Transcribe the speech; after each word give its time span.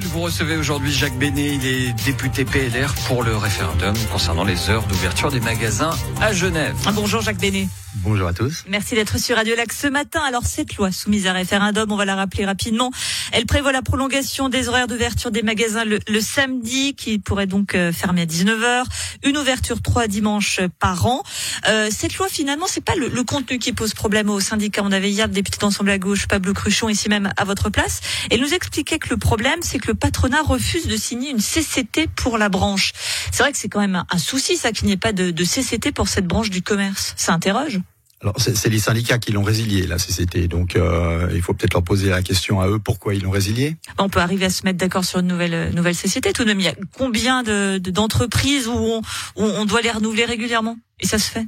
que 0.00 0.08
vous 0.08 0.20
recevez 0.20 0.56
aujourd'hui 0.56 0.90
Jacques 0.90 1.18
Bénet, 1.18 1.54
il 1.54 1.66
est 1.66 1.92
député 2.04 2.44
PLR 2.44 2.94
pour 3.06 3.22
le 3.22 3.36
référendum 3.36 3.94
concernant 4.10 4.44
les 4.44 4.70
heures 4.70 4.84
d'ouverture 4.84 5.30
des 5.30 5.40
magasins 5.40 5.90
à 6.20 6.32
Genève. 6.32 6.76
Bonjour 6.94 7.20
Jacques 7.20 7.38
Bénet. 7.38 7.68
Bonjour 7.96 8.26
à 8.26 8.32
tous. 8.32 8.64
Merci 8.68 8.94
d'être 8.94 9.18
sur 9.18 9.36
Radio 9.36 9.54
Lac 9.54 9.70
ce 9.70 9.86
matin. 9.86 10.22
Alors 10.26 10.46
cette 10.46 10.76
loi 10.76 10.90
soumise 10.90 11.26
à 11.26 11.34
référendum, 11.34 11.92
on 11.92 11.96
va 11.96 12.06
la 12.06 12.16
rappeler 12.16 12.46
rapidement. 12.46 12.90
Elle 13.32 13.44
prévoit 13.44 13.70
la 13.70 13.82
prolongation 13.82 14.48
des 14.48 14.68
horaires 14.68 14.86
d'ouverture 14.86 15.30
des 15.30 15.42
magasins 15.42 15.84
le, 15.84 16.20
samedi, 16.22 16.94
qui 16.94 17.18
pourrait 17.18 17.46
donc 17.46 17.74
euh, 17.74 17.92
fermer 17.92 18.22
à 18.22 18.24
19h. 18.24 18.84
Une 19.24 19.36
ouverture 19.36 19.82
trois 19.82 20.06
dimanches 20.06 20.60
par 20.78 21.04
an. 21.04 21.22
Euh, 21.68 21.90
cette 21.90 22.16
loi 22.16 22.28
finalement, 22.30 22.64
c'est 22.66 22.82
pas 22.82 22.94
le, 22.94 23.10
contenu 23.24 23.58
qui 23.58 23.74
pose 23.74 23.92
problème 23.92 24.30
au 24.30 24.40
syndicat. 24.40 24.80
On 24.82 24.90
avait 24.90 25.10
hier 25.10 25.26
le 25.26 25.34
député 25.34 25.58
d'Ensemble 25.58 25.90
à 25.90 25.98
gauche, 25.98 26.26
Pablo 26.26 26.54
Cruchon, 26.54 26.88
ici 26.88 27.10
même 27.10 27.30
à 27.36 27.44
votre 27.44 27.68
place. 27.68 28.00
Et 28.30 28.38
nous 28.38 28.54
expliquait 28.54 29.00
que 29.00 29.10
le 29.10 29.18
problème, 29.18 29.58
c'est 29.60 29.78
que 29.78 29.88
le 29.88 29.94
patronat 29.94 30.40
refuse 30.40 30.86
de 30.86 30.96
signer 30.96 31.30
une 31.30 31.42
CCT 31.42 32.08
pour 32.16 32.38
la 32.38 32.48
branche. 32.48 32.92
C'est 33.30 33.42
vrai 33.42 33.52
que 33.52 33.58
c'est 33.58 33.68
quand 33.68 33.80
même 33.80 34.02
un, 34.10 34.18
souci, 34.18 34.56
ça, 34.56 34.72
qu'il 34.72 34.86
n'y 34.86 34.92
ait 34.92 34.96
pas 34.96 35.12
de, 35.12 35.30
de 35.30 35.44
CCT 35.44 35.92
pour 35.92 36.08
cette 36.08 36.26
branche 36.26 36.48
du 36.48 36.62
commerce. 36.62 37.12
Ça 37.18 37.34
interroge 37.34 37.81
alors 38.22 38.34
c'est 38.38 38.68
les 38.68 38.78
syndicats 38.78 39.18
qui 39.18 39.32
l'ont 39.32 39.42
résilié 39.42 39.86
la 39.86 39.96
CCT, 39.96 40.46
donc 40.46 40.76
euh, 40.76 41.28
il 41.34 41.42
faut 41.42 41.54
peut-être 41.54 41.74
leur 41.74 41.82
poser 41.82 42.08
la 42.08 42.22
question 42.22 42.60
à 42.60 42.68
eux 42.68 42.78
pourquoi 42.78 43.14
ils 43.14 43.22
l'ont 43.22 43.30
résilié. 43.30 43.76
On 43.98 44.08
peut 44.08 44.20
arriver 44.20 44.44
à 44.44 44.50
se 44.50 44.64
mettre 44.64 44.78
d'accord 44.78 45.04
sur 45.04 45.18
une 45.18 45.26
nouvelle 45.26 45.54
euh, 45.54 45.70
nouvelle 45.72 45.96
CCT. 45.96 46.32
Tout 46.32 46.44
de 46.44 46.48
même, 46.48 46.60
il 46.60 46.66
y 46.66 46.68
a 46.68 46.74
combien 46.96 47.42
de 47.42 47.78
d'entreprises 47.78 48.68
on, 48.68 48.98
où 48.98 49.02
on 49.36 49.64
doit 49.64 49.80
les 49.82 49.90
renouveler 49.90 50.24
régulièrement? 50.24 50.78
Et 51.00 51.06
ça 51.06 51.18
se 51.18 51.30
fait? 51.30 51.46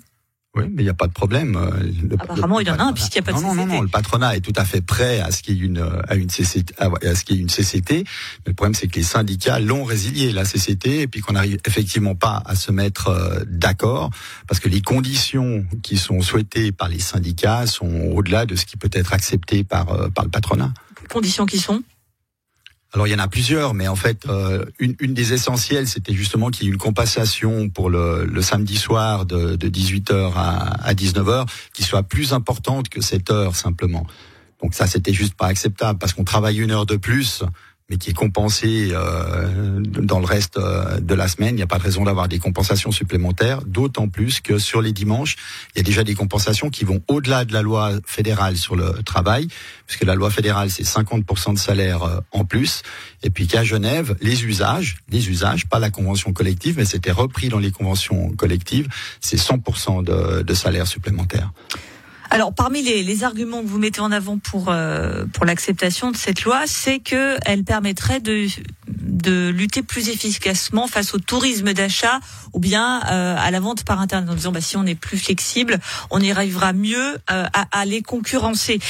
Oui, 0.56 0.64
mais 0.70 0.82
il 0.82 0.84
n'y 0.84 0.90
a 0.90 0.94
pas 0.94 1.08
de 1.08 1.12
problème. 1.12 1.56
Euh, 1.56 1.70
le, 2.08 2.14
Apparemment, 2.14 2.60
il 2.60 2.68
y 2.68 2.70
en 2.70 2.78
a 2.78 2.84
un 2.84 2.92
puisqu'il 2.92 3.20
n'y 3.20 3.28
a 3.28 3.32
pas 3.32 3.32
de 3.32 3.44
CCT. 3.44 3.56
Non, 3.56 3.66
non, 3.66 3.74
non, 3.74 3.80
le 3.82 3.88
patronat 3.88 4.36
est 4.36 4.40
tout 4.40 4.52
à 4.54 4.64
fait 4.64 4.80
prêt 4.80 5.20
à 5.20 5.32
ce 5.32 5.42
qu'il 5.42 5.56
y 5.56 5.62
ait 5.62 5.66
une 5.66 5.84
à 6.08 6.14
une 6.14 6.28
CCT, 6.28 6.74
à 6.78 7.14
ce 7.14 7.24
qu'il 7.24 7.36
y 7.36 7.38
ait 7.40 7.42
une 7.42 7.50
CCT. 7.50 8.04
Mais 8.04 8.04
le 8.46 8.54
problème, 8.54 8.74
c'est 8.74 8.86
que 8.86 8.94
les 8.94 9.02
syndicats 9.02 9.58
l'ont 9.58 9.84
résilié 9.84 10.30
la 10.32 10.44
CCT 10.44 11.02
et 11.02 11.06
puis 11.08 11.20
qu'on 11.20 11.32
n'arrive 11.32 11.58
effectivement 11.66 12.14
pas 12.14 12.42
à 12.46 12.54
se 12.54 12.70
mettre 12.70 13.08
euh, 13.08 13.44
d'accord 13.46 14.10
parce 14.46 14.60
que 14.60 14.68
les 14.68 14.80
conditions 14.80 15.66
qui 15.82 15.96
sont 15.96 16.20
souhaitées 16.20 16.70
par 16.70 16.88
les 16.88 17.00
syndicats 17.00 17.66
sont 17.66 18.12
au-delà 18.14 18.46
de 18.46 18.54
ce 18.54 18.64
qui 18.64 18.76
peut 18.76 18.90
être 18.92 19.12
accepté 19.12 19.64
par 19.64 19.90
euh, 19.90 20.08
par 20.08 20.24
le 20.24 20.30
patronat. 20.30 20.72
conditions 21.08 21.46
qui 21.46 21.58
sont? 21.58 21.82
Alors 22.94 23.08
il 23.08 23.10
y 23.10 23.14
en 23.14 23.18
a 23.18 23.26
plusieurs, 23.26 23.74
mais 23.74 23.88
en 23.88 23.96
fait, 23.96 24.24
euh, 24.28 24.64
une, 24.78 24.94
des 24.94 25.32
essentielles, 25.32 25.88
c'était 25.88 26.14
justement 26.14 26.50
qu'il 26.50 26.66
y 26.66 26.68
ait 26.68 26.72
une 26.72 26.78
compensation 26.78 27.68
pour 27.68 27.90
le, 27.90 28.24
le 28.24 28.40
samedi 28.40 28.76
soir 28.76 29.26
de, 29.26 29.56
de 29.56 29.68
18h 29.68 30.32
à, 30.36 30.86
à 30.86 30.94
19h 30.94 31.46
qui 31.72 31.82
soit 31.82 32.04
plus 32.04 32.32
importante 32.32 32.88
que 32.88 33.00
cette 33.00 33.32
heure 33.32 33.56
simplement. 33.56 34.06
Donc 34.62 34.74
ça, 34.74 34.86
c'était 34.86 35.12
juste 35.12 35.34
pas 35.34 35.46
acceptable 35.46 35.98
parce 35.98 36.12
qu'on 36.12 36.22
travaille 36.22 36.60
une 36.60 36.70
heure 36.70 36.86
de 36.86 36.96
plus 36.96 37.42
mais 37.90 37.98
qui 37.98 38.10
est 38.10 38.14
compensé 38.14 38.90
euh, 38.92 39.80
dans 39.80 40.18
le 40.18 40.24
reste 40.24 40.56
euh, 40.56 41.00
de 41.00 41.14
la 41.14 41.28
semaine. 41.28 41.50
Il 41.50 41.56
n'y 41.56 41.62
a 41.62 41.66
pas 41.66 41.78
de 41.78 41.82
raison 41.82 42.04
d'avoir 42.04 42.28
des 42.28 42.38
compensations 42.38 42.90
supplémentaires, 42.90 43.60
d'autant 43.62 44.08
plus 44.08 44.40
que 44.40 44.58
sur 44.58 44.80
les 44.80 44.92
dimanches, 44.92 45.36
il 45.74 45.78
y 45.78 45.80
a 45.80 45.82
déjà 45.82 46.02
des 46.02 46.14
compensations 46.14 46.70
qui 46.70 46.84
vont 46.84 47.02
au-delà 47.08 47.44
de 47.44 47.52
la 47.52 47.60
loi 47.60 47.92
fédérale 48.06 48.56
sur 48.56 48.74
le 48.74 49.02
travail, 49.02 49.48
puisque 49.86 50.04
la 50.04 50.14
loi 50.14 50.30
fédérale, 50.30 50.70
c'est 50.70 50.82
50% 50.82 51.52
de 51.52 51.58
salaire 51.58 52.02
euh, 52.04 52.20
en 52.32 52.46
plus, 52.46 52.82
et 53.22 53.28
puis 53.28 53.46
qu'à 53.46 53.64
Genève, 53.64 54.16
les 54.22 54.44
usages, 54.44 54.96
les 55.10 55.28
usages, 55.28 55.66
pas 55.66 55.78
la 55.78 55.90
convention 55.90 56.32
collective, 56.32 56.76
mais 56.78 56.86
c'était 56.86 57.12
repris 57.12 57.50
dans 57.50 57.58
les 57.58 57.70
conventions 57.70 58.30
collectives, 58.30 58.88
c'est 59.20 59.36
100% 59.36 60.04
de, 60.04 60.42
de 60.42 60.54
salaire 60.54 60.86
supplémentaire. 60.86 61.52
Alors, 62.30 62.54
parmi 62.54 62.82
les, 62.82 63.24
arguments 63.24 63.62
que 63.62 63.66
vous 63.68 63.78
mettez 63.78 64.00
en 64.00 64.10
avant 64.10 64.38
pour 64.38 64.68
euh, 64.68 65.24
pour 65.32 65.44
l'acceptation 65.44 66.10
de 66.10 66.16
cette 66.16 66.42
loi, 66.42 66.62
c'est 66.66 66.98
que 66.98 67.36
elle 67.44 67.64
permettrait 67.64 68.20
de 68.20 68.46
de 68.88 69.48
lutter 69.48 69.82
plus 69.82 70.08
efficacement 70.08 70.86
face 70.86 71.14
au 71.14 71.18
tourisme 71.18 71.72
d'achat 71.72 72.20
ou 72.52 72.58
bien 72.58 73.02
euh, 73.10 73.36
à 73.38 73.50
la 73.50 73.60
vente 73.60 73.84
par 73.84 74.00
internet 74.00 74.28
en 74.28 74.34
disant 74.34 74.52
bah 74.52 74.60
si 74.60 74.76
on 74.76 74.84
est 74.84 74.94
plus 74.94 75.18
flexible, 75.18 75.78
on 76.10 76.20
y 76.20 76.30
arrivera 76.30 76.72
mieux 76.72 77.14
euh, 77.30 77.46
à, 77.52 77.66
à, 77.70 77.84
les 77.84 78.02
concurrencer 78.02 78.80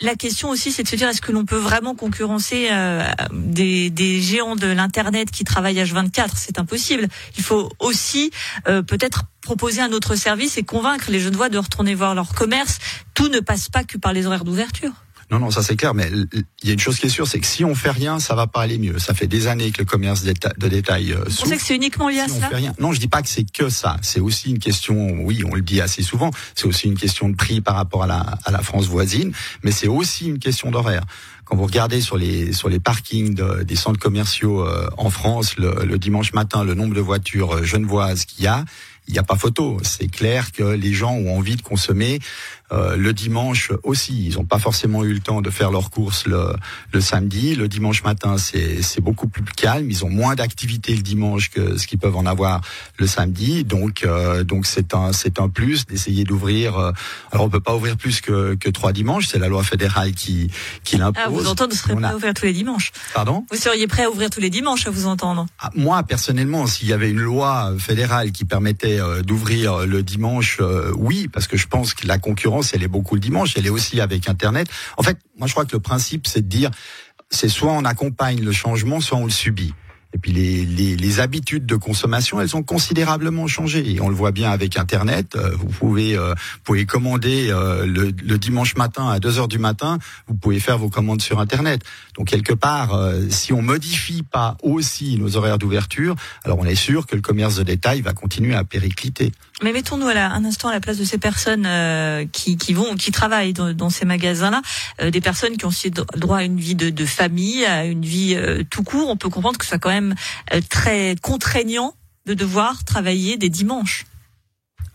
la 0.00 0.14
question 0.14 0.50
aussi, 0.50 0.70
c'est 0.70 0.84
de 0.84 0.88
se 0.88 0.96
dire 0.96 1.08
est-ce 1.08 1.20
que 1.20 1.32
l'on 1.32 1.44
peut 1.44 1.56
vraiment 1.56 1.94
concurrencer 1.94 2.68
euh, 2.70 3.02
des, 3.32 4.20
géants 4.20 4.54
de 4.54 4.68
l'internet 4.68 5.30
qui 5.30 5.42
travaillent 5.42 5.82
H24 5.82 6.30
C'est 6.36 6.58
impossible. 6.58 7.08
Il 7.36 7.42
faut 7.42 7.68
aussi 7.80 8.30
euh, 8.68 8.82
peut-être 8.82 9.24
proposer 9.42 9.80
un 9.80 9.92
autre 9.92 10.14
service 10.14 10.56
et 10.56 10.62
convaincre 10.62 11.10
les 11.10 11.18
jeunes 11.18 11.34
voix 11.34 11.48
de 11.48 11.58
retourner 11.58 11.94
voir 11.94 12.14
leur 12.14 12.32
commerce. 12.34 12.78
Tout 13.14 13.28
ne 13.28 13.40
passe 13.40 13.68
pas 13.68 13.82
que 13.82 13.98
par 13.98 14.12
les 14.12 14.26
horaires 14.26 14.44
d'ouverture. 14.44 14.92
Non, 15.30 15.38
non, 15.38 15.50
ça 15.50 15.62
c'est 15.62 15.76
clair, 15.76 15.92
mais 15.92 16.10
il 16.32 16.68
y 16.68 16.70
a 16.70 16.72
une 16.72 16.78
chose 16.78 16.98
qui 16.98 17.06
est 17.06 17.10
sûre, 17.10 17.26
c'est 17.26 17.38
que 17.38 17.46
si 17.46 17.64
on 17.64 17.74
fait 17.74 17.90
rien, 17.90 18.18
ça 18.18 18.34
va 18.34 18.46
pas 18.46 18.62
aller 18.62 18.78
mieux. 18.78 18.98
Ça 18.98 19.12
fait 19.12 19.26
des 19.26 19.46
années 19.46 19.70
que 19.72 19.78
le 19.78 19.84
commerce 19.84 20.22
de 20.22 20.68
détail 20.68 21.12
euh, 21.12 21.24
On 21.26 21.46
sait 21.46 21.56
que 21.56 21.62
c'est 21.62 21.76
uniquement 21.76 22.08
lié 22.08 22.20
à 22.20 22.28
cela. 22.28 22.48
Non, 22.78 22.92
je 22.92 23.00
dis 23.00 23.08
pas 23.08 23.20
que 23.20 23.28
c'est 23.28 23.44
que 23.50 23.68
ça. 23.68 23.96
C'est 24.00 24.20
aussi 24.20 24.50
une 24.50 24.58
question, 24.58 25.20
oui, 25.20 25.42
on 25.44 25.54
le 25.54 25.60
dit 25.60 25.80
assez 25.80 26.02
souvent, 26.02 26.30
c'est 26.54 26.66
aussi 26.66 26.86
une 26.86 26.98
question 26.98 27.28
de 27.28 27.36
prix 27.36 27.60
par 27.60 27.74
rapport 27.76 28.04
à 28.04 28.06
la, 28.06 28.20
à 28.44 28.50
la 28.50 28.62
France 28.62 28.86
voisine, 28.86 29.32
mais 29.62 29.70
c'est 29.70 29.88
aussi 29.88 30.28
une 30.28 30.38
question 30.38 30.70
d'horaire 30.70 31.02
quand 31.48 31.56
vous 31.56 31.64
regardez 31.64 32.02
sur 32.02 32.18
les 32.18 32.52
sur 32.52 32.68
les 32.68 32.78
parkings 32.78 33.34
des 33.64 33.76
centres 33.76 33.98
commerciaux 33.98 34.66
euh, 34.66 34.90
en 34.98 35.08
France 35.08 35.56
le, 35.56 35.84
le, 35.84 35.98
dimanche 35.98 36.34
matin, 36.34 36.62
le 36.62 36.74
nombre 36.74 36.94
de 36.94 37.00
voitures 37.00 37.56
euh, 37.56 37.64
genevoises 37.64 38.26
qu'il 38.26 38.44
y 38.44 38.46
a, 38.46 38.66
il 39.08 39.12
n'y 39.12 39.18
a 39.18 39.22
pas 39.22 39.36
photo. 39.36 39.78
C'est 39.82 40.08
clair 40.08 40.52
que 40.52 40.62
les 40.62 40.92
gens 40.92 41.12
ont 41.14 41.36
envie 41.36 41.56
de 41.56 41.62
consommer 41.62 42.20
euh, 42.70 42.96
le 42.96 43.14
dimanche 43.14 43.72
aussi. 43.82 44.26
Ils 44.26 44.34
n'ont 44.34 44.44
pas 44.44 44.58
forcément 44.58 45.02
eu 45.02 45.14
le 45.14 45.20
temps 45.20 45.40
de 45.40 45.48
faire 45.48 45.70
leurs 45.70 45.88
courses 45.90 46.26
le, 46.26 46.54
le 46.92 47.00
samedi. 47.00 47.54
Le 47.54 47.66
dimanche 47.66 48.04
matin, 48.04 48.36
c'est 48.36 49.00
beaucoup 49.00 49.26
plus 49.26 49.42
calme. 49.44 49.90
Ils 49.90 50.04
ont 50.04 50.10
moins 50.10 50.34
d'activités 50.34 50.94
le 50.94 51.00
dimanche 51.02 51.48
que 51.48 51.78
ce 51.78 51.86
qu'ils 51.86 51.98
peuvent 51.98 52.16
en 52.16 52.26
avoir 52.26 52.60
le 52.98 53.06
samedi. 53.06 53.64
Donc 53.64 54.04
euh, 54.04 54.44
donc 54.44 54.66
c'est 54.66 54.94
un 54.94 55.12
c'est 55.14 55.40
un 55.40 55.48
plus 55.48 55.86
d'essayer 55.86 56.24
d'ouvrir. 56.24 56.76
Euh, 56.76 56.92
alors 57.32 57.46
on 57.46 57.48
peut 57.48 57.60
pas 57.60 57.74
ouvrir 57.74 57.96
plus 57.96 58.20
que, 58.20 58.54
que 58.56 58.68
trois 58.68 58.92
dimanches. 58.92 59.28
C'est 59.28 59.38
la 59.38 59.48
loi 59.48 59.62
fédérale 59.62 60.12
qui 60.12 60.50
qui 60.84 60.98
l'impose. 60.98 61.22
Ah, 61.24 61.30
vous 61.30 61.46
entendez, 61.46 61.74
vous 61.74 61.80
serez 61.80 61.94
prêt 61.94 62.10
à 62.10 62.16
ouvrir 62.16 62.34
tous 62.34 62.44
les 62.44 62.52
dimanches. 62.52 62.92
Pardon? 63.14 63.46
Vous 63.50 63.56
seriez 63.56 63.86
prêt 63.86 64.04
à 64.04 64.10
ouvrir 64.10 64.28
tous 64.28 64.40
les 64.40 64.50
dimanches, 64.50 64.86
à 64.86 64.90
vous 64.90 65.06
entendre? 65.06 65.46
Ah, 65.58 65.70
Moi 65.74 66.02
personnellement, 66.02 66.66
s'il 66.66 66.88
y 66.88 66.92
avait 66.92 67.10
une 67.10 67.20
loi 67.20 67.72
fédérale 67.78 68.30
qui 68.30 68.44
permettait 68.44 68.97
d'ouvrir 69.24 69.86
le 69.86 70.02
dimanche, 70.02 70.60
oui, 70.96 71.28
parce 71.28 71.46
que 71.46 71.56
je 71.56 71.66
pense 71.66 71.94
que 71.94 72.06
la 72.06 72.18
concurrence 72.18 72.74
elle 72.74 72.82
est 72.82 72.88
beaucoup 72.88 73.14
le 73.14 73.20
dimanche, 73.20 73.54
elle 73.56 73.66
est 73.66 73.70
aussi 73.70 74.00
avec 74.00 74.28
Internet. 74.28 74.68
En 74.96 75.02
fait, 75.02 75.18
moi 75.36 75.46
je 75.46 75.52
crois 75.52 75.64
que 75.64 75.72
le 75.72 75.80
principe, 75.80 76.26
c'est 76.26 76.42
de 76.42 76.48
dire, 76.48 76.70
c'est 77.30 77.48
soit 77.48 77.72
on 77.72 77.84
accompagne 77.84 78.42
le 78.42 78.52
changement, 78.52 79.00
soit 79.00 79.18
on 79.18 79.24
le 79.24 79.30
subit. 79.30 79.74
Et 80.14 80.18
puis 80.18 80.32
les, 80.32 80.64
les, 80.64 80.96
les, 80.96 81.20
habitudes 81.20 81.66
de 81.66 81.76
consommation, 81.76 82.40
elles 82.40 82.56
ont 82.56 82.62
considérablement 82.62 83.46
changé. 83.46 83.90
Et 83.90 84.00
on 84.00 84.08
le 84.08 84.14
voit 84.14 84.32
bien 84.32 84.50
avec 84.50 84.78
Internet. 84.78 85.36
Euh, 85.36 85.50
vous 85.54 85.66
pouvez, 85.66 86.16
euh, 86.16 86.34
pouvez 86.64 86.86
commander 86.86 87.50
euh, 87.50 87.84
le, 87.84 88.12
le, 88.24 88.38
dimanche 88.38 88.76
matin 88.76 89.08
à 89.10 89.20
2 89.20 89.38
heures 89.38 89.48
du 89.48 89.58
matin. 89.58 89.98
Vous 90.26 90.34
pouvez 90.34 90.60
faire 90.60 90.78
vos 90.78 90.88
commandes 90.88 91.20
sur 91.20 91.40
Internet. 91.40 91.82
Donc 92.16 92.28
quelque 92.28 92.54
part, 92.54 92.98
si 93.28 93.52
on 93.52 93.62
modifie 93.62 94.22
pas 94.22 94.56
aussi 94.62 95.18
nos 95.18 95.36
horaires 95.36 95.58
d'ouverture, 95.58 96.16
alors 96.44 96.58
on 96.58 96.64
est 96.64 96.74
sûr 96.74 97.06
que 97.06 97.14
le 97.14 97.22
commerce 97.22 97.56
de 97.56 97.62
détail 97.62 98.00
va 98.00 98.12
continuer 98.12 98.54
à 98.54 98.64
péricliter. 98.64 99.32
Mais 99.62 99.72
mettons-nous 99.72 100.06
un 100.06 100.44
instant 100.44 100.68
à 100.68 100.72
la 100.72 100.80
place 100.80 100.98
de 100.98 101.04
ces 101.04 101.18
personnes 101.18 101.66
euh, 101.66 102.24
qui, 102.30 102.56
qui, 102.56 102.72
vont, 102.74 102.94
qui 102.94 103.10
travaillent 103.10 103.52
dans, 103.52 103.90
ces 103.90 104.04
magasins-là, 104.04 104.62
euh, 105.00 105.10
des 105.10 105.20
personnes 105.20 105.56
qui 105.56 105.64
ont 105.64 105.68
aussi 105.68 105.90
droit 105.90 106.38
à 106.38 106.42
une 106.44 106.60
vie 106.60 106.76
de, 106.76 106.90
de 106.90 107.04
famille, 107.04 107.64
à 107.64 107.84
une 107.84 108.04
vie 108.04 108.34
euh, 108.36 108.62
tout 108.70 108.84
court. 108.84 109.08
On 109.10 109.16
peut 109.16 109.28
comprendre 109.28 109.58
que 109.58 109.66
soit 109.66 109.78
quand 109.78 109.88
même 109.88 109.97
très 110.68 111.16
contraignant 111.22 111.94
de 112.26 112.34
devoir 112.34 112.84
travailler 112.84 113.36
des 113.36 113.48
dimanches. 113.48 114.04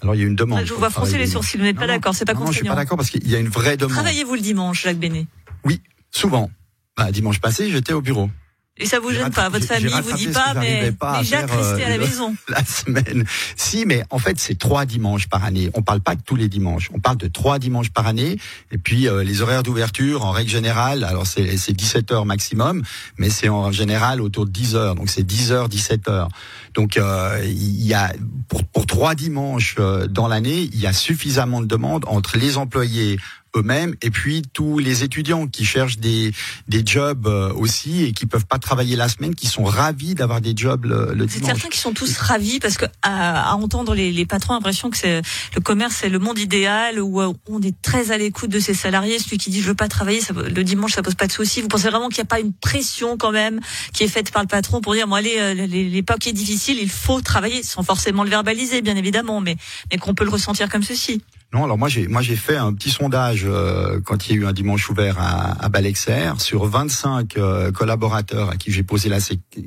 Alors 0.01 0.15
il 0.15 0.21
y 0.21 0.23
a 0.23 0.27
une 0.27 0.35
demande. 0.35 0.65
Je 0.65 0.73
vous 0.73 0.79
vois 0.79 0.89
froncer 0.89 1.17
les 1.17 1.27
sourcils. 1.27 1.57
Vous 1.57 1.63
n'êtes 1.63 1.77
pas 1.77 1.87
d'accord 1.87 2.13
C'est 2.13 2.25
pas 2.25 2.33
contraignant. 2.33 2.47
Non, 2.47 2.51
je 2.51 2.57
suis 2.57 2.67
pas 2.67 2.75
d'accord 2.75 2.97
parce 2.97 3.09
qu'il 3.09 3.27
y 3.27 3.35
a 3.35 3.39
une 3.39 3.49
vraie 3.49 3.77
demande. 3.77 3.93
Travaillez-vous 3.93 4.35
le 4.35 4.41
dimanche, 4.41 4.83
Jacques 4.83 4.99
Bénet? 4.99 5.27
Oui, 5.63 5.81
souvent. 6.11 6.51
Bah, 6.97 7.11
dimanche 7.11 7.39
passé, 7.39 7.71
j'étais 7.71 7.93
au 7.93 8.01
bureau. 8.01 8.29
Et 8.77 8.87
ça 8.87 8.99
vous 8.99 9.11
gêne 9.11 9.29
pas 9.29 9.49
Votre 9.49 9.65
famille 9.65 9.93
vous 10.03 10.17
dit 10.17 10.29
pas, 10.29 10.55
mais 10.55 10.91
déjà 11.19 11.45
rester 11.45 11.83
à 11.83 11.89
la 11.89 11.95
euh, 11.95 11.99
maison. 11.99 12.35
La 12.49 12.65
semaine. 12.65 13.23
Si, 13.55 13.85
mais 13.85 14.03
en 14.09 14.17
fait, 14.17 14.39
c'est 14.39 14.57
trois 14.57 14.85
dimanches 14.85 15.27
par 15.27 15.43
année. 15.43 15.69
On 15.75 15.83
parle 15.83 16.01
pas 16.01 16.15
de 16.15 16.21
tous 16.23 16.35
les 16.35 16.49
dimanches. 16.49 16.89
On 16.91 16.99
parle 16.99 17.17
de 17.17 17.27
trois 17.27 17.59
dimanches 17.59 17.91
par 17.91 18.07
année. 18.07 18.37
Et 18.71 18.79
puis, 18.79 19.07
euh, 19.07 19.23
les 19.23 19.41
horaires 19.43 19.61
d'ouverture, 19.61 20.25
en 20.25 20.31
règle 20.31 20.49
générale, 20.49 21.03
alors 21.03 21.27
c'est 21.27 21.71
17 21.71 22.11
heures 22.11 22.25
maximum, 22.25 22.81
mais 23.17 23.29
c'est 23.29 23.49
en 23.49 23.71
général 23.71 24.21
autour 24.21 24.45
de 24.45 24.51
10 24.51 24.75
heures. 24.75 24.95
Donc, 24.95 25.07
c'est 25.07 25.23
10 25.23 25.51
heures, 25.51 25.69
17 25.69 26.09
heures. 26.09 26.29
Donc, 26.73 26.97
euh, 26.97 27.39
il 27.45 27.85
y 27.85 27.93
a, 27.93 28.11
pour, 28.47 28.63
pour 28.63 28.87
trois 28.87 29.13
dimanches 29.13 29.75
dans 30.09 30.27
l'année, 30.27 30.61
il 30.73 30.79
y 30.79 30.87
a 30.87 30.93
suffisamment 30.93 31.61
de 31.61 31.67
demandes 31.67 32.05
entre 32.07 32.37
les 32.37 32.57
employés 32.57 33.19
eux-mêmes, 33.55 33.95
et 34.01 34.09
puis 34.09 34.41
tous 34.53 34.79
les 34.79 35.03
étudiants 35.03 35.47
qui 35.47 35.65
cherchent 35.65 35.97
des, 35.97 36.31
des 36.67 36.83
jobs 36.85 37.27
euh, 37.27 37.53
aussi 37.53 38.03
et 38.03 38.11
qui 38.13 38.25
peuvent 38.25 38.45
pas 38.45 38.57
travailler 38.59 38.95
la 38.95 39.09
semaine, 39.09 39.35
qui 39.35 39.47
sont 39.47 39.63
ravis 39.63 40.15
d'avoir 40.15 40.41
des 40.41 40.53
jobs 40.55 40.85
le, 40.85 41.13
le 41.13 41.27
C'est 41.27 41.39
dimanche. 41.39 41.51
certains 41.53 41.69
qui 41.69 41.79
sont 41.79 41.93
tous 41.93 42.17
ravis 42.17 42.59
parce 42.59 42.77
que 42.77 42.85
à, 43.01 43.51
à 43.51 43.55
entendre 43.55 43.93
les, 43.95 44.11
les 44.11 44.25
patrons, 44.25 44.53
l'impression 44.53 44.89
que 44.89 44.97
c'est 44.97 45.21
le 45.55 45.61
commerce, 45.61 45.97
c'est 46.01 46.09
le 46.09 46.19
monde 46.19 46.39
idéal 46.39 46.99
où 46.99 47.21
euh, 47.21 47.31
on 47.49 47.61
est 47.61 47.79
très 47.81 48.11
à 48.11 48.17
l'écoute 48.17 48.49
de 48.49 48.59
ses 48.59 48.73
salariés. 48.73 49.19
Celui 49.19 49.37
qui 49.37 49.49
dit 49.49 49.61
je 49.61 49.67
veux 49.67 49.75
pas 49.75 49.87
travailler 49.87 50.21
ça, 50.21 50.33
le 50.33 50.63
dimanche, 50.63 50.93
ça 50.93 51.03
pose 51.03 51.15
pas 51.15 51.27
de 51.27 51.31
souci. 51.31 51.61
Vous 51.61 51.67
pensez 51.67 51.89
vraiment 51.89 52.09
qu'il 52.09 52.17
n'y 52.23 52.27
a 52.27 52.33
pas 52.35 52.39
une 52.39 52.53
pression 52.53 53.17
quand 53.17 53.31
même 53.31 53.59
qui 53.93 54.03
est 54.03 54.07
faite 54.07 54.31
par 54.31 54.41
le 54.41 54.47
patron 54.47 54.81
pour 54.81 54.93
dire 54.93 55.07
bon 55.07 55.15
allez, 55.15 55.35
euh, 55.37 55.53
les- 55.53 55.89
l'époque 55.89 56.25
est 56.27 56.33
difficile, 56.33 56.77
il 56.81 56.89
faut 56.89 57.21
travailler, 57.21 57.61
sans 57.63 57.83
forcément 57.83 58.23
le 58.23 58.29
verbaliser 58.29 58.81
bien 58.81 58.95
évidemment, 58.95 59.41
mais 59.41 59.57
mais 59.91 59.97
qu'on 59.97 60.13
peut 60.15 60.23
le 60.23 60.29
ressentir 60.31 60.69
comme 60.69 60.83
ceci. 60.83 61.21
Non, 61.53 61.65
alors 61.65 61.77
moi 61.77 61.87
j'ai 61.87 62.07
moi 62.07 62.23
j'ai 62.23 62.35
fait 62.35 62.57
un 62.57 62.73
petit 62.73 62.89
sondage 62.89 63.43
euh, 63.45 63.99
quand 64.03 64.27
il 64.27 64.35
y 64.35 64.39
a 64.39 64.41
eu 64.41 64.45
un 64.47 64.53
dimanche 64.53 64.89
ouvert 64.89 65.19
à, 65.19 65.63
à 65.63 65.69
Balexer 65.69 66.31
sur 66.39 66.65
25 66.65 67.37
euh, 67.37 67.71
collaborateurs 67.71 68.49
à 68.49 68.55
qui 68.55 68.71
j'ai 68.71 68.81
posé 68.81 69.07
la 69.07 69.19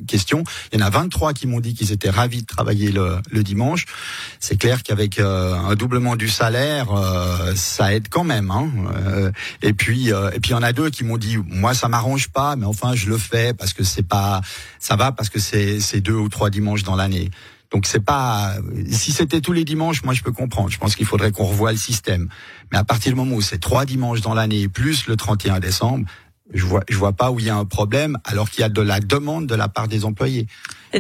question. 0.09 0.43
Il 0.73 0.81
y 0.81 0.83
en 0.83 0.87
a 0.87 0.91
23 0.91 1.33
qui 1.33 1.47
m'ont 1.47 1.61
dit 1.61 1.75
qu'ils 1.75 1.93
étaient 1.93 2.11
ravis 2.11 2.41
de 2.41 2.47
travailler 2.47 2.91
le, 2.91 3.19
le 3.31 3.43
dimanche. 3.45 3.87
C'est 4.41 4.57
clair 4.57 4.83
qu'avec 4.83 5.21
euh, 5.21 5.55
un 5.55 5.77
doublement 5.77 6.17
du 6.17 6.29
salaire, 6.29 6.91
euh, 6.91 7.53
ça 7.55 7.95
aide 7.95 8.09
quand 8.11 8.25
même. 8.25 8.51
Hein. 8.51 8.69
Euh, 9.07 9.31
et 9.63 9.73
puis 9.73 10.13
euh, 10.13 10.33
et 10.33 10.41
puis 10.41 10.51
il 10.51 10.55
y 10.55 10.57
en 10.57 10.65
a 10.65 10.73
deux 10.73 10.91
qui 10.91 11.05
m'ont 11.05 11.19
dit 11.19 11.37
moi 11.47 11.73
ça 11.73 11.87
m'arrange 11.87 12.31
pas, 12.31 12.57
mais 12.57 12.67
enfin 12.67 12.97
je 12.97 13.09
le 13.09 13.17
fais 13.17 13.55
parce 13.55 13.73
que 13.73 13.85
c'est 13.85 14.03
pas 14.03 14.41
ça 14.81 14.97
va 14.97 15.13
parce 15.13 15.29
que 15.29 15.39
c'est 15.39 15.79
c'est 15.79 16.01
deux 16.01 16.17
ou 16.17 16.29
trois 16.29 16.51
dimanches 16.51 16.83
dans 16.83 16.97
l'année. 16.97 17.31
Donc 17.73 17.87
c'est 17.87 18.05
pas 18.05 18.55
si 18.91 19.13
c'était 19.13 19.41
tous 19.41 19.53
les 19.53 19.65
dimanches, 19.65 20.03
moi 20.05 20.15
je 20.15 20.23
peux 20.23 20.33
comprendre. 20.33 20.71
Je 20.71 20.79
pense 20.79 20.95
qu'il 20.97 21.07
faudrait 21.07 21.33
qu'on 21.33 21.45
revoie 21.45 21.73
le 21.73 21.79
système. 21.79 22.29
Mais 22.73 22.79
à 22.79 22.85
partir 22.85 23.13
du 23.13 23.17
moment 23.17 23.35
où 23.37 23.41
c'est 23.43 23.59
trois 23.59 23.85
dimanches 23.85 24.21
dans 24.21 24.35
l'année 24.35 24.69
plus 24.69 25.07
le 25.07 25.17
31 25.17 25.61
décembre, 25.61 26.07
je 26.55 26.65
vois 26.65 26.85
je 26.89 26.97
vois 26.97 27.13
pas 27.13 27.33
où 27.33 27.41
il 27.41 27.47
y 27.47 27.51
a 27.51 27.57
un 27.57 27.65
problème 27.65 28.19
alors 28.25 28.49
qu'il 28.51 28.61
y 28.61 28.65
a 28.65 28.69
de 28.69 28.81
la 28.81 29.01
demande 29.01 29.47
de 29.49 29.57
la 29.57 29.67
part 29.67 29.89
des 29.89 30.05
employés. 30.05 30.47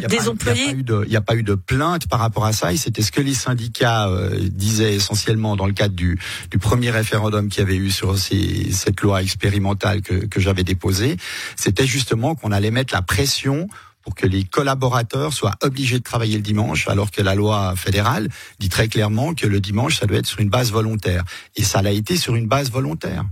Il 0.00 0.04
a 0.04 0.08
n'y 0.08 0.30
a, 0.32 0.34
pas 0.66 0.72
eu 0.74 0.82
de- 0.82 1.04
il 1.06 1.12
y 1.12 1.16
a 1.16 1.20
pas 1.20 1.36
eu 1.36 1.44
de 1.44 1.54
plainte 1.54 2.08
par 2.08 2.18
rapport 2.18 2.44
à 2.44 2.52
ça. 2.52 2.72
Et 2.72 2.76
c'était 2.76 3.00
ce 3.02 3.12
que 3.12 3.20
les 3.20 3.32
syndicats 3.32 4.08
euh, 4.08 4.36
disaient 4.50 4.94
essentiellement 4.96 5.54
dans 5.54 5.66
le 5.66 5.72
cadre 5.72 5.94
du, 5.94 6.18
du 6.50 6.58
premier 6.58 6.90
référendum 6.90 7.48
qu'il 7.48 7.60
y 7.60 7.62
avait 7.62 7.76
eu 7.76 7.92
sur 7.92 8.18
ces- 8.18 8.72
cette 8.72 9.00
loi 9.02 9.22
expérimentale 9.22 10.02
que, 10.02 10.26
que 10.26 10.40
j'avais 10.40 10.64
déposée. 10.64 11.16
C'était 11.54 11.86
justement 11.86 12.34
qu'on 12.34 12.50
allait 12.50 12.72
mettre 12.72 12.92
la 12.92 13.02
pression 13.02 13.68
pour 14.06 14.14
que 14.14 14.26
les 14.28 14.44
collaborateurs 14.44 15.32
soient 15.32 15.56
obligés 15.62 15.98
de 15.98 16.04
travailler 16.04 16.36
le 16.36 16.42
dimanche, 16.42 16.86
alors 16.86 17.10
que 17.10 17.20
la 17.22 17.34
loi 17.34 17.74
fédérale 17.74 18.28
dit 18.60 18.68
très 18.68 18.86
clairement 18.86 19.34
que 19.34 19.48
le 19.48 19.58
dimanche, 19.58 19.98
ça 19.98 20.06
doit 20.06 20.18
être 20.18 20.26
sur 20.26 20.38
une 20.38 20.48
base 20.48 20.70
volontaire. 20.70 21.24
Et 21.56 21.64
ça 21.64 21.82
l'a 21.82 21.90
été 21.90 22.16
sur 22.16 22.36
une 22.36 22.46
base 22.46 22.70
volontaire. 22.70 23.24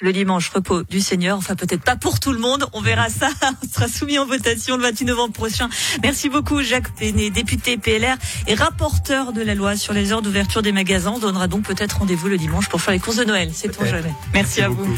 le 0.00 0.14
dimanche 0.14 0.48
repos 0.48 0.84
du 0.84 1.00
Seigneur. 1.00 1.36
Enfin, 1.36 1.54
peut-être 1.54 1.82
pas 1.82 1.96
pour 1.96 2.18
tout 2.18 2.32
le 2.32 2.38
monde. 2.38 2.66
On 2.72 2.80
verra 2.80 3.10
ça. 3.10 3.28
On 3.62 3.68
sera 3.68 3.88
soumis 3.88 4.18
en 4.18 4.24
votation 4.24 4.78
le 4.78 4.84
28 4.84 5.04
novembre 5.04 5.34
prochain. 5.34 5.68
Merci 6.02 6.30
beaucoup, 6.30 6.62
Jacques 6.62 6.94
Péné, 6.96 7.28
député 7.28 7.76
PLR 7.76 8.16
et 8.46 8.54
rapporteur 8.54 9.34
de 9.34 9.42
la 9.42 9.54
loi 9.54 9.76
sur 9.76 9.92
les 9.92 10.12
heures 10.12 10.22
d'ouverture 10.22 10.62
des 10.62 10.72
magasins. 10.72 11.12
On 11.16 11.18
donnera 11.18 11.46
donc 11.46 11.64
peut-être 11.64 11.98
rendez-vous 11.98 12.28
le 12.28 12.38
dimanche 12.38 12.70
pour 12.70 12.80
faire 12.80 12.94
les 12.94 13.00
courses 13.00 13.16
de 13.16 13.24
Noël. 13.24 13.50
C'est 13.52 13.78
on 13.78 13.84
jamais. 13.84 14.14
Merci 14.32 14.62
à 14.62 14.70
vous. 14.70 14.88